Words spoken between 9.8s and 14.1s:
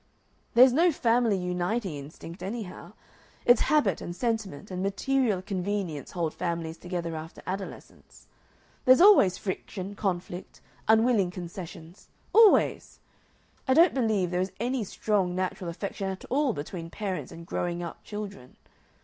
conflict, unwilling concessions. Always! I don't